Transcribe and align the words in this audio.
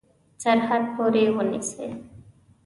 سرحد 0.43 0.81
پوري 0.95 1.23
ونیسي. 1.35 1.87